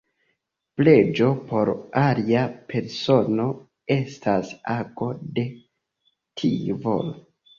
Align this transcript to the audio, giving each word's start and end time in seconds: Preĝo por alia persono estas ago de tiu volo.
Preĝo 0.79 1.27
por 1.51 1.69
alia 2.03 2.45
persono 2.71 3.45
estas 3.97 4.53
ago 4.79 5.11
de 5.39 5.45
tiu 6.43 6.79
volo. 6.87 7.15